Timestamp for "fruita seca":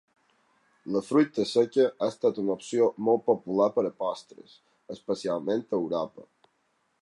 1.09-1.85